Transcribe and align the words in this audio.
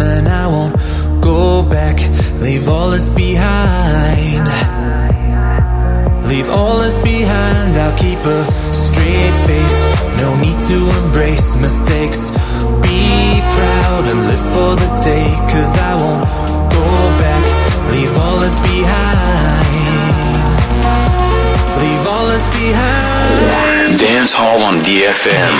and 0.00 0.28
I 0.28 0.46
won't 0.46 0.74
go 1.22 1.62
back. 1.62 1.96
Leave 2.40 2.68
all 2.68 2.90
this 2.90 3.08
behind. 3.08 4.46
Leave 6.28 6.48
all 6.48 6.78
this 6.78 6.98
behind. 6.98 7.76
I'll 7.76 7.96
keep 7.96 8.18
a 8.18 8.40
straight 8.74 9.36
face. 9.46 9.78
No 10.20 10.34
need 10.40 10.58
to 10.70 10.78
embrace 11.02 11.56
mistakes. 11.56 12.30
Be 12.82 13.40
proud 13.56 14.04
and 14.08 14.20
live 14.30 14.44
for 14.54 14.72
the 14.76 14.90
day 15.04 15.28
Cause 15.52 15.72
I 15.78 15.94
won't 16.02 16.24
go 16.72 16.86
back. 17.22 17.44
Leave 17.94 18.14
all 18.16 18.38
this 18.40 18.56
behind. 18.70 19.86
Leave 21.82 22.06
all 22.06 22.26
this 22.26 22.46
behind. 22.58 23.98
Dance 23.98 24.34
Hall 24.34 24.62
on 24.64 24.74
DFM 24.84 25.54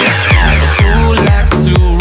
Who 0.82 1.14
likes 1.24 1.95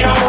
No 0.00 0.14
te 0.14 0.27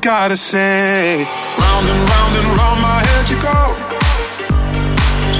gotta 0.00 0.36
say, 0.36 1.26
round 1.60 1.86
and 1.86 2.00
round 2.08 2.32
and 2.40 2.48
round 2.56 2.80
my 2.80 3.00
head 3.04 3.28
you 3.28 3.36
go. 3.36 3.60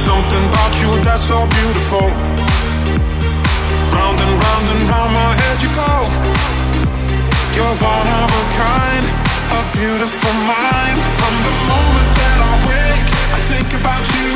Something 0.04 0.44
about 0.52 0.72
you 0.82 0.90
that's 1.00 1.24
so 1.24 1.48
beautiful. 1.48 2.04
Round 3.96 4.18
and 4.20 4.34
round 4.44 4.66
and 4.68 4.82
round 4.84 5.12
my 5.16 5.32
head 5.40 5.56
you 5.64 5.70
go. 5.72 5.94
You're 7.56 7.76
one 7.80 8.08
of 8.20 8.28
a 8.28 8.44
kind, 8.60 9.04
a 9.56 9.62
beautiful 9.72 10.34
mind. 10.44 10.98
From 11.16 11.34
the 11.40 11.54
moment 11.72 12.10
that 12.20 12.38
I 12.44 12.54
wake, 12.68 13.08
I 13.32 13.38
think 13.48 13.68
about 13.80 14.04
you. 14.12 14.32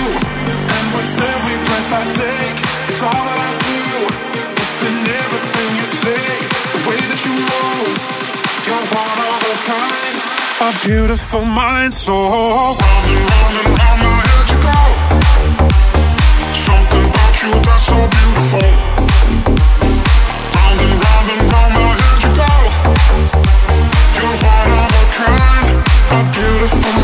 And 0.49 0.85
with 0.97 1.13
every 1.21 1.59
breath 1.69 1.91
I 2.01 2.05
take, 2.17 2.57
it's 2.89 3.03
all 3.05 3.13
that 3.29 3.41
I 3.45 3.53
do. 3.61 3.81
It's 4.57 4.79
in 4.89 4.97
everything 5.21 5.69
you 5.77 5.87
say, 6.01 6.25
the 6.73 6.81
way 6.89 7.01
that 7.13 7.21
you 7.29 7.35
move. 7.37 8.25
You're 8.65 8.89
one 8.97 9.21
of 9.29 9.43
a 9.45 9.57
kind, 9.69 10.14
a 10.61 10.73
beautiful 10.85 11.45
mind. 11.45 11.93
So 11.93 12.13
round 12.13 12.79
and 13.09 13.25
round 13.31 13.57
and 13.61 13.69
round 13.79 14.01
my 14.03 14.15
head 14.27 14.47
you 14.51 14.59
go. 14.69 14.81
Something 16.67 17.05
about 17.11 17.35
you 17.43 17.51
that's 17.67 17.85
so 17.91 17.99
beautiful. 18.15 18.69
Round 20.55 20.81
and 20.85 20.95
round 21.05 21.29
and 21.35 21.43
round 21.53 21.73
my 21.75 21.91
head 22.01 22.21
you 22.25 22.31
go. 22.43 22.53
You're 24.15 24.37
one 24.53 24.71
of 24.83 24.93
a 25.01 25.05
kind, 25.19 25.69
a 26.13 26.21
beautiful 26.35 27.04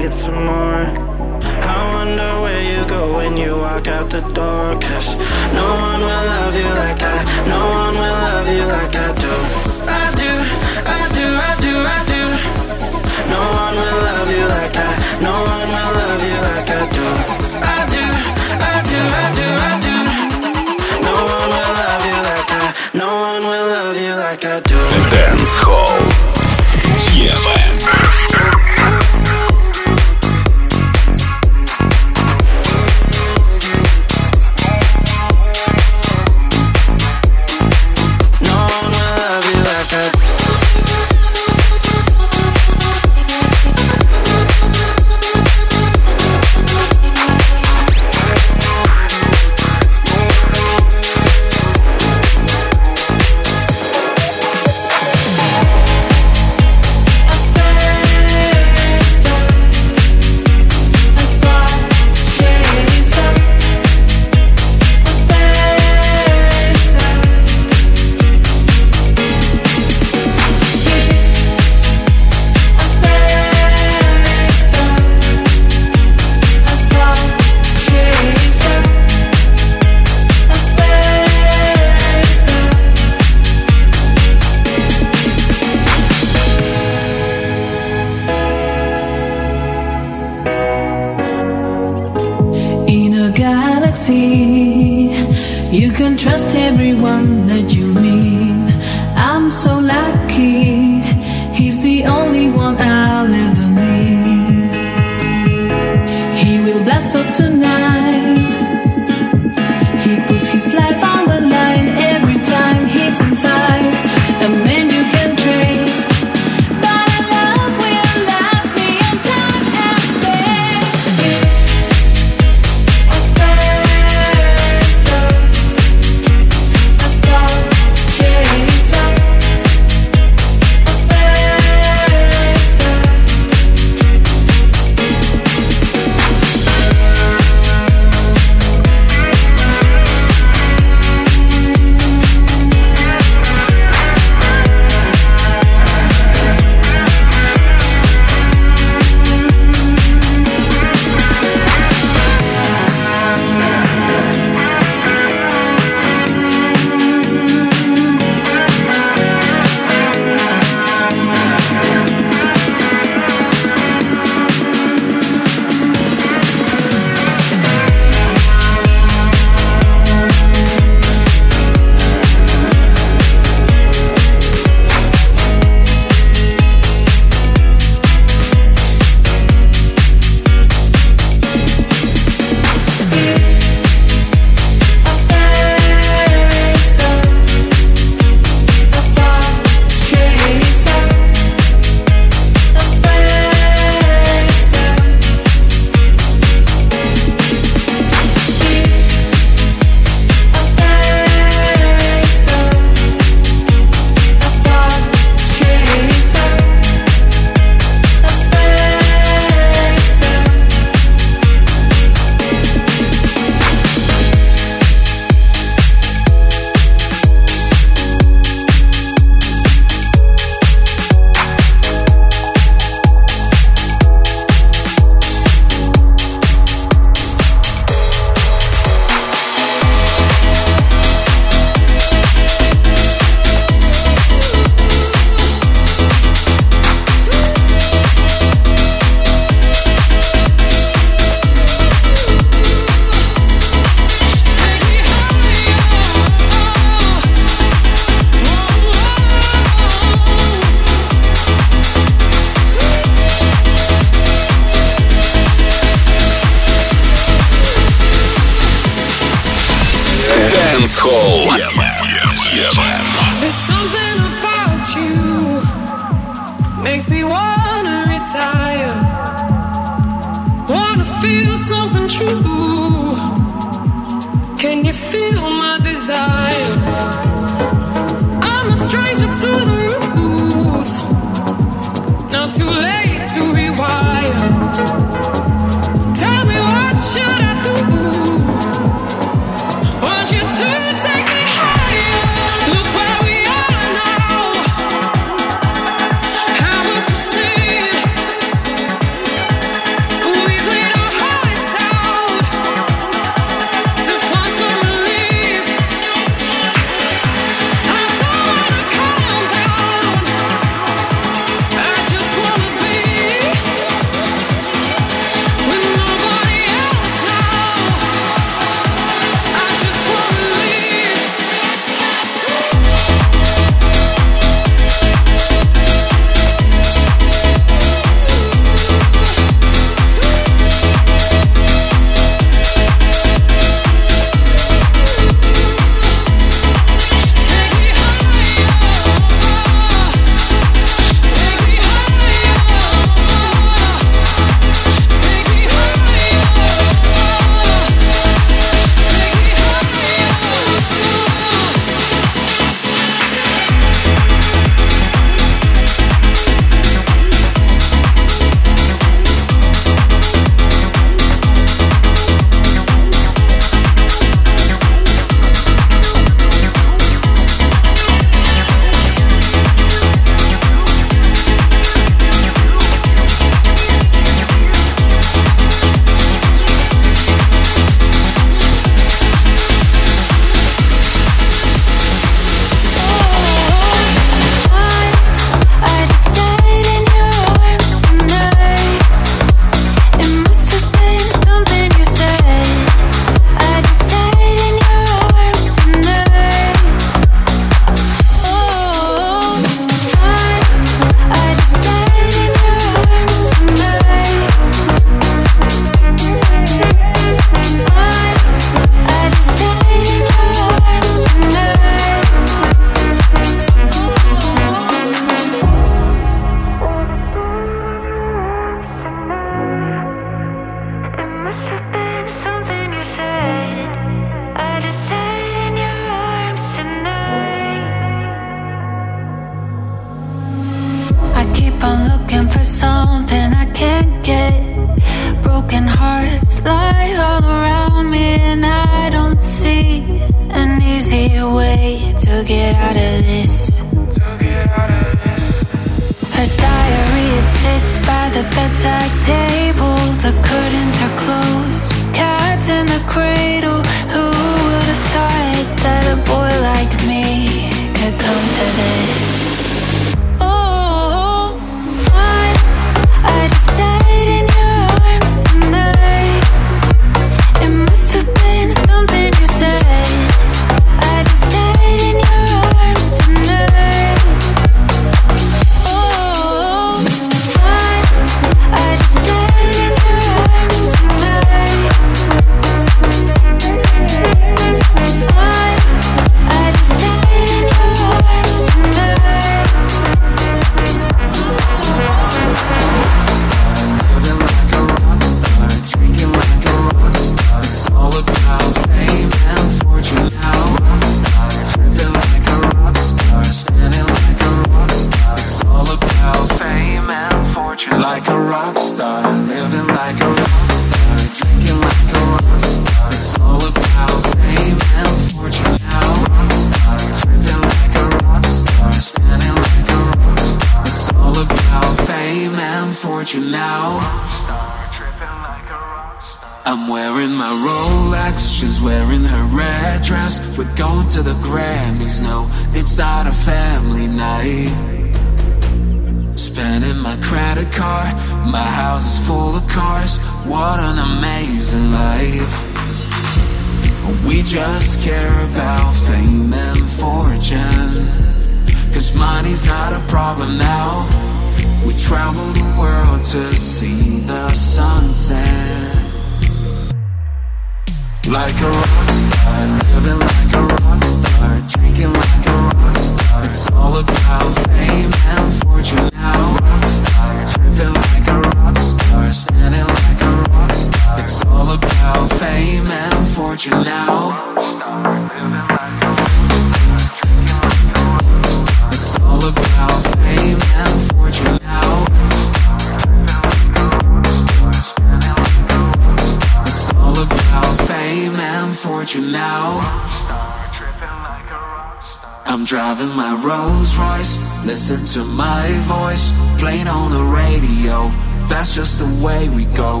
Driving 592.64 593.14
my 593.14 593.34
Rolls 593.44 593.94
Royce, 593.94 594.38
listen 594.64 595.04
to 595.12 595.22
my 595.28 595.68
voice, 595.82 596.32
playing 596.58 596.88
on 596.88 597.10
the 597.10 597.22
radio. 597.22 598.08
That's 598.48 598.74
just 598.74 599.00
the 599.00 599.22
way 599.22 599.50
we 599.50 599.66
go. 599.76 600.00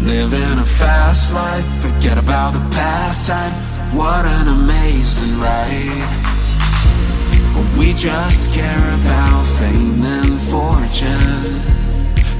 Living 0.00 0.58
a 0.58 0.64
fast 0.64 1.34
life, 1.34 1.66
forget 1.82 2.16
about 2.16 2.54
the 2.54 2.60
past 2.74 3.28
time. 3.28 3.52
What 3.94 4.24
an 4.24 4.48
amazing 4.48 5.38
ride. 5.38 6.08
We 7.78 7.92
just 7.92 8.54
care 8.54 8.88
about 9.00 9.44
fame 9.58 10.02
and 10.02 10.40
fortune. 10.40 11.60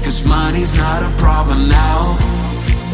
Cause 0.03 0.25
money's 0.25 0.75
not 0.75 1.03
a 1.03 1.15
problem 1.17 1.69
now. 1.69 2.17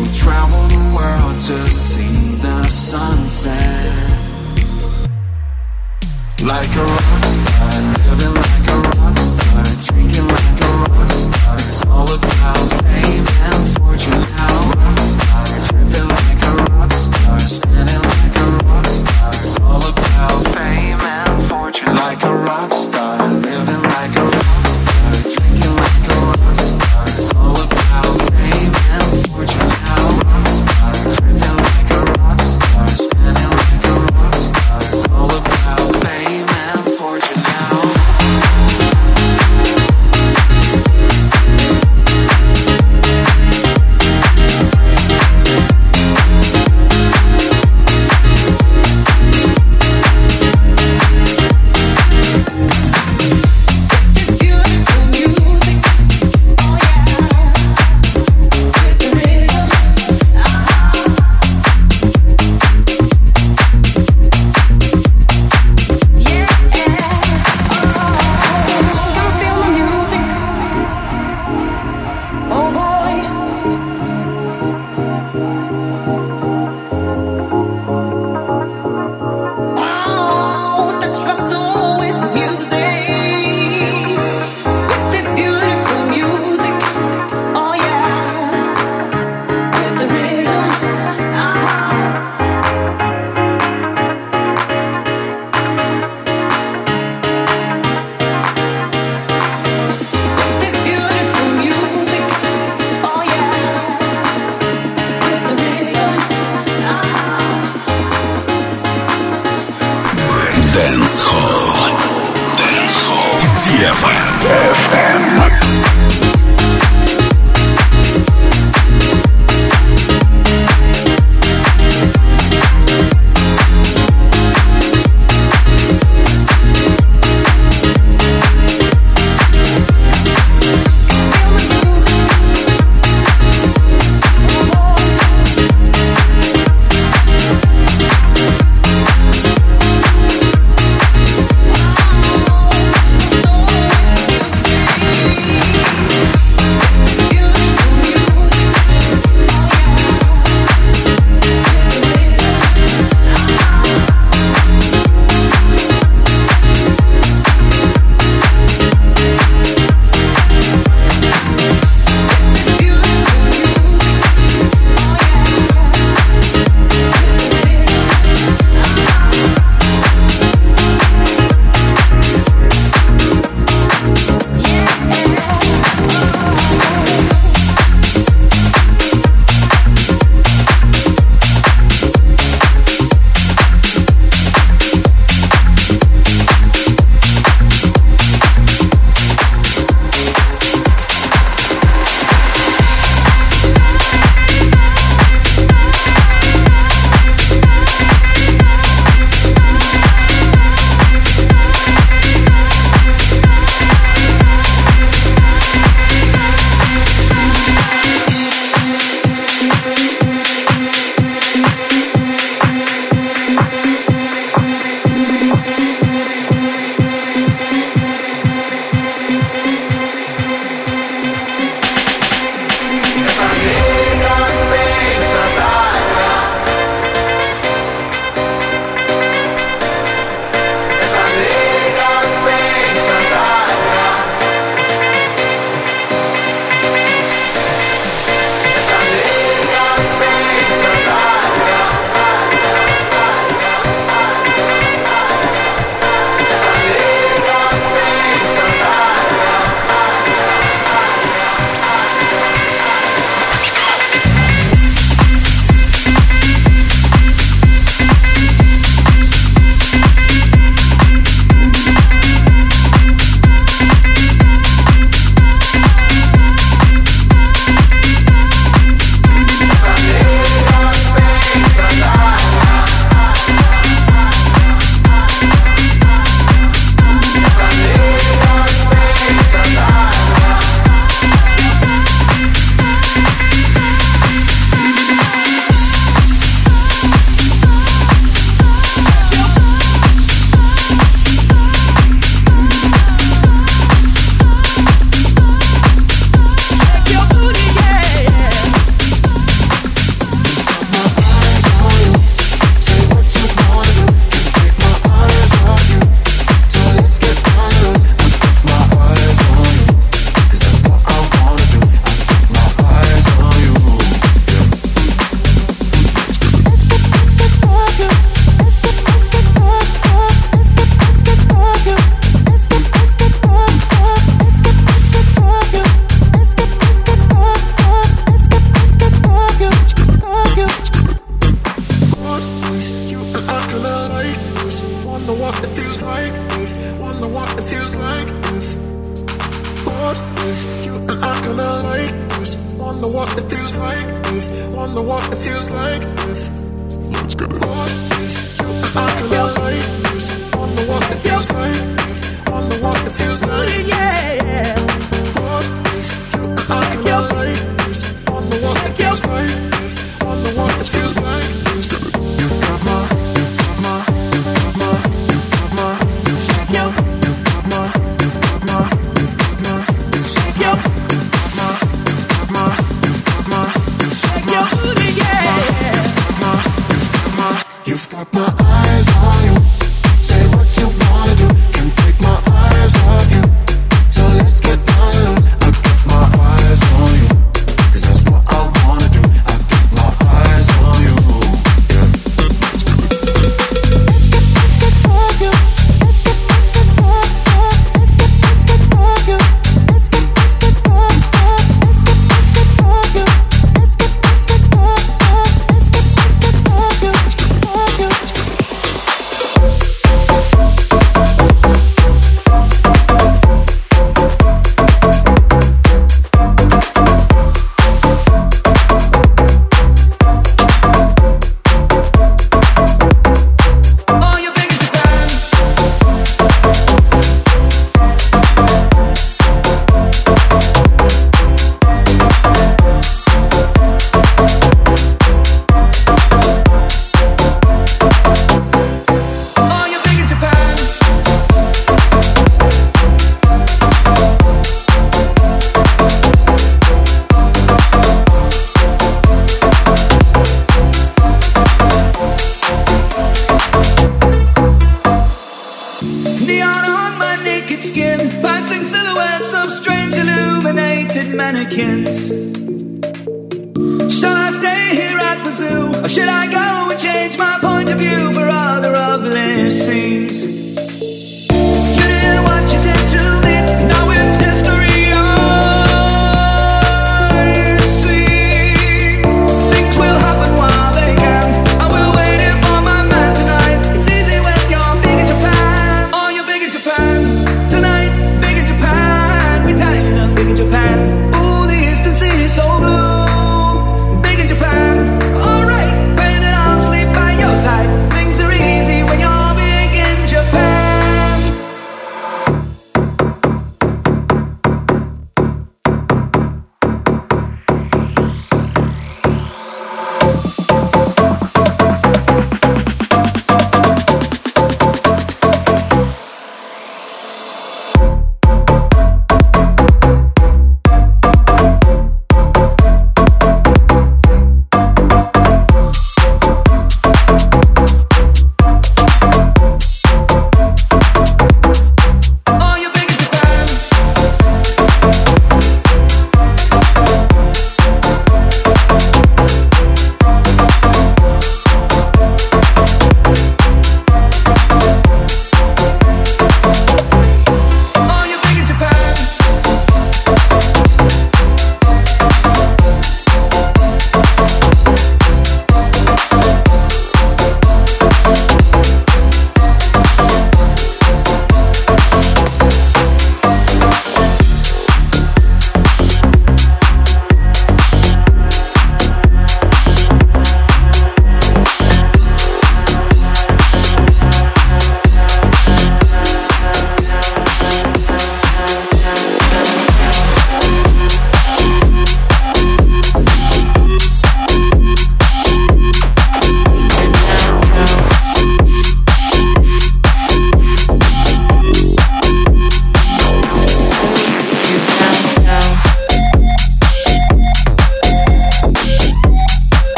We 0.00 0.08
travel 0.12 0.66
the 0.66 0.96
world 0.96 1.40
to 1.42 1.70
see 1.70 2.34
the 2.42 2.66
sunset. 2.66 4.17
Like 6.40 6.72
a 6.76 6.84
rock 6.84 7.24
star, 7.24 7.82
living 8.06 8.32
like 8.32 8.68
a 8.68 8.70
drinking 9.82 10.28
like 10.28 10.60
a. 10.60 10.86
It's 11.56 11.82
all 11.86 12.12
about 12.14 12.68
fame 12.84 13.26
and 13.26 13.68
fortune 13.76 14.12
like 14.12 14.38
a 17.34 17.40
spinning 17.40 18.02
like 18.02 18.36
a. 18.36 18.38
It's 19.34 19.58
all 19.62 19.84
about 19.84 20.44
fame 20.54 21.00
and 21.00 21.42
fortune. 21.48 21.92
Like 21.92 22.22
a. 22.22 22.87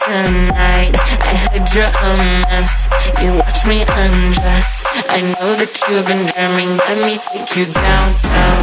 tonight. 0.00 0.96
I 0.96 1.34
heard 1.44 1.68
you're 1.74 1.84
a 1.84 2.10
mess. 2.48 2.88
You 3.20 3.36
watch 3.36 3.66
me 3.66 3.84
undress. 3.84 4.84
I 5.08 5.20
know 5.20 5.56
that 5.60 5.76
you've 5.88 6.06
been 6.08 6.24
dreaming. 6.24 6.76
Let 6.88 6.98
me 7.04 7.20
take 7.20 7.56
you 7.56 7.66
downtown. 7.68 8.60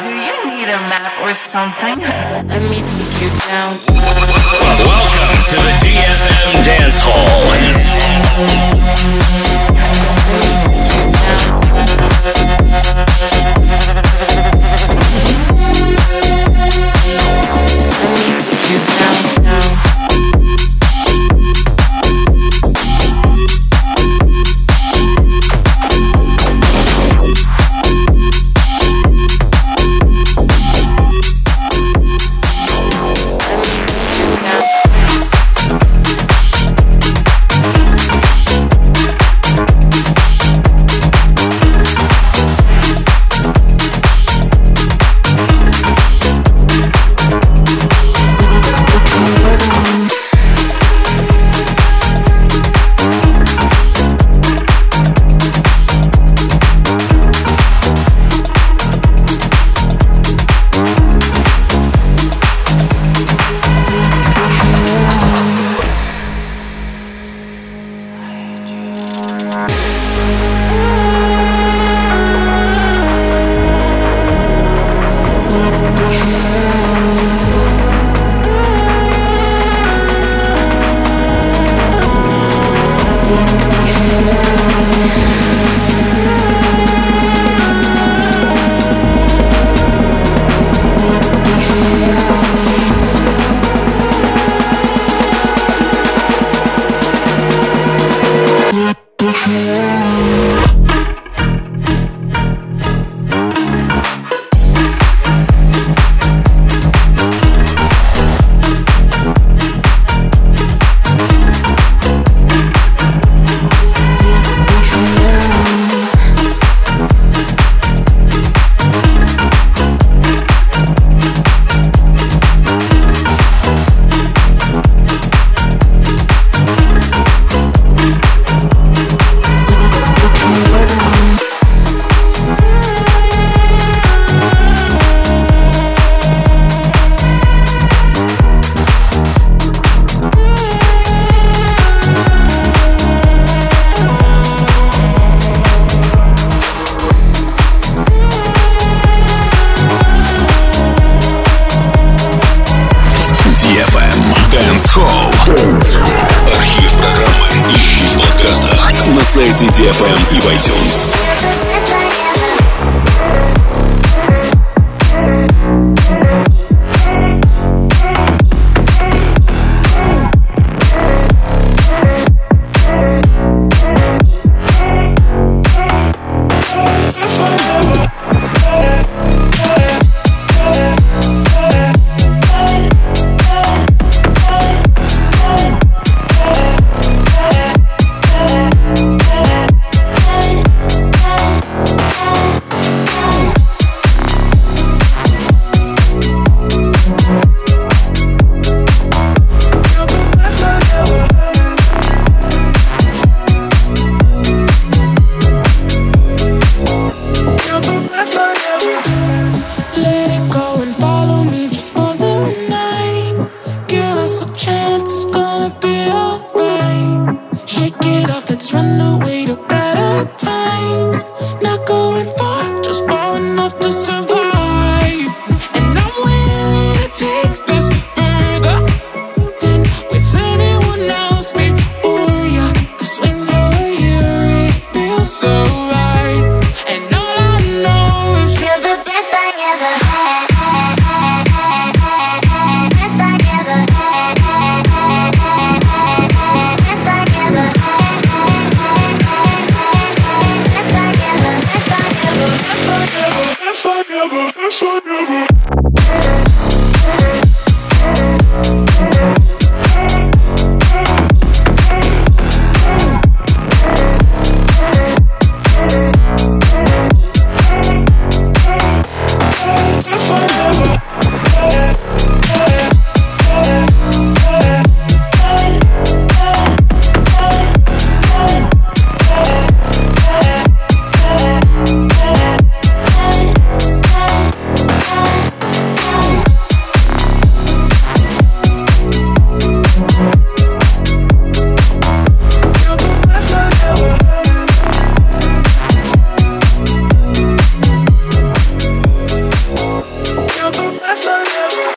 Do 0.00 0.08
you 0.08 0.36
need 0.48 0.68
a 0.72 0.80
map 0.88 1.12
or 1.20 1.34
something? 1.34 2.00
Let 2.00 2.62
me 2.64 2.80
take 2.80 3.20
you 3.20 3.30
down. 3.44 3.78
Welcome 4.80 5.36
to 5.50 5.56
the 5.60 5.72
DFM 5.84 6.64
Dance 6.64 7.00
Hall. 7.04 7.36
DFM 10.26 10.66